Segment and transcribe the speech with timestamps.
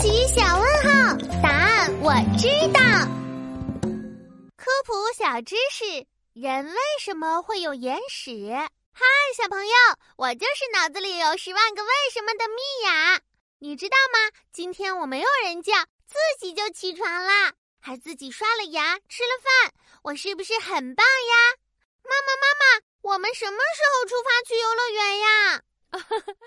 [0.00, 2.80] 奇小问号，答案我知道。
[4.56, 8.48] 科普小知识：人为什么会有眼屎？
[8.92, 9.04] 嗨，
[9.36, 9.72] 小朋友，
[10.16, 13.20] 我就是脑子里有十万个为什么的蜜雅。
[13.58, 14.30] 你知道吗？
[14.52, 15.72] 今天我没有人叫，
[16.06, 19.72] 自己就起床啦，还自己刷了牙，吃了饭。
[20.02, 21.34] 我是不是很棒呀？
[22.04, 25.62] 妈妈，妈妈，我们什么时候出发去游乐园呀？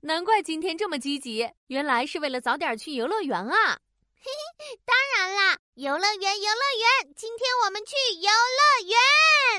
[0.00, 3.78] 难怪今天这么积极，原来是为了早点去游乐园啊！
[4.14, 8.88] 嘿嘿，当然啦，游乐园，游乐园，今天我们去游乐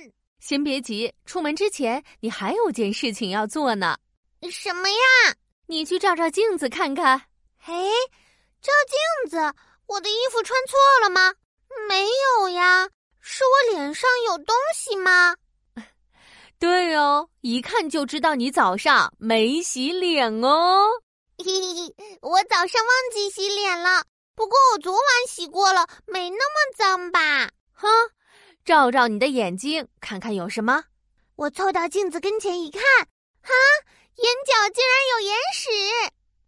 [0.01, 0.13] 园。
[0.39, 3.97] 先别急，出门之前你还有件事情要做呢。
[4.49, 5.35] 什么呀？
[5.67, 7.21] 你去照照镜子看看。
[7.65, 7.73] 哎，
[8.61, 9.53] 照镜子，
[9.87, 11.33] 我的衣服穿错了吗？
[11.89, 15.35] 没有呀，是我脸上有东西吗？
[16.59, 20.89] 对哦，一看就知道你早上没洗脸哦。
[21.37, 24.03] 嘿嘿，我早上忘记洗脸了，
[24.35, 27.49] 不过我昨晚洗过了，没那么脏吧？
[27.71, 27.87] 哼，
[28.65, 30.83] 照照你的眼睛，看看有什么。
[31.37, 32.81] 我凑到镜子跟前一看，
[33.41, 33.53] 哈，
[34.17, 35.69] 眼角竟然有眼屎，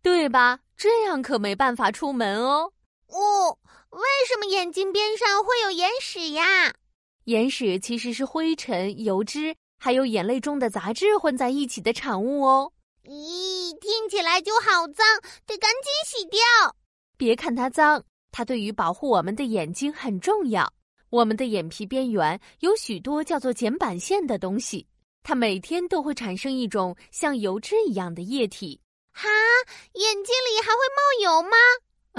[0.02, 0.60] 对吧？
[0.76, 2.74] 这样可没办法出门哦。
[3.08, 3.58] 哦，
[3.92, 6.74] 为什么眼睛边上会有眼屎呀？
[7.26, 9.56] 眼屎其实是灰尘、油脂。
[9.84, 12.72] 还有眼泪中的杂质混在一起的产物哦。
[13.06, 15.04] 咦，听起来就好脏，
[15.48, 16.40] 得赶紧洗掉。
[17.18, 20.72] 别看它脏，它对于保护我们的眼睛很重要。
[21.10, 24.86] 我们的眼皮边缘有许多叫做睑板腺的东西，
[25.24, 28.80] 它每天都会产生一种像油脂一样的液体。
[29.12, 29.28] 哈，
[29.94, 31.58] 眼睛里还会冒油吗？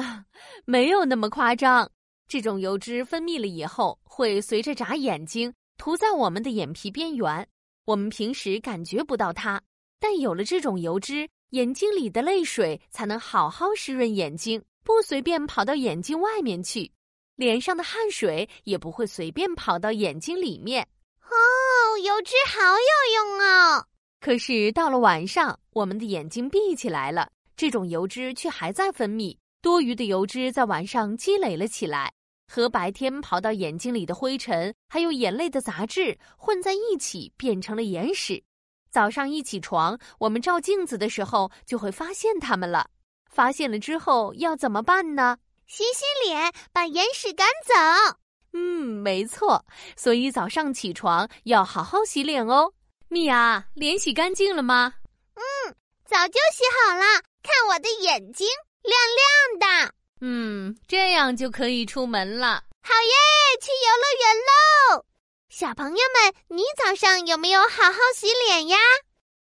[0.03, 0.25] 啊，
[0.65, 1.89] 没有那么夸张。
[2.27, 7.49] 这种油脂分泌了以后，会随着眨眼睛涂在我们的眼皮边缘。
[7.85, 9.61] 我们平时感觉不到它，
[9.99, 16.91] 但有了这种油脂，眼睛里的泪水才能好好湿润眼睛，不随便跑到眼睛外面去；
[17.35, 20.87] 脸上的汗水也不会随便跑到眼睛里面。
[21.23, 23.87] 哦，油脂好有用哦！
[24.21, 32.13] 可是到了晚上，我们的眼睛闭起来了，这种油脂却还在分泌，多余的油脂在晚上积累了起来。
[32.49, 38.43] 和白天跑到眼睛里的灰尘，还有眼泪的杂质混在一起，变成了眼屎。
[38.91, 42.89] 早上一起床，我们照镜子的时候就会发现它们了。
[43.31, 45.39] 发现了之后要怎么办呢？
[45.67, 48.19] 洗洗脸，把眼屎赶走。
[48.53, 48.61] 嗯，
[49.03, 49.65] 没错。
[49.97, 52.71] 所以早上起床要好好洗脸哦。
[53.09, 54.93] 米娅，脸洗干净了吗？
[55.37, 57.05] 嗯，早就洗好了。
[57.43, 58.47] 看我的眼睛，
[58.83, 58.95] 亮
[59.59, 59.95] 亮的。
[60.25, 62.63] 嗯，这样就可以出门了。
[62.81, 65.05] 好耶，去游乐园喽！
[65.49, 68.79] 小朋友们，你早上有没有好好洗脸呀？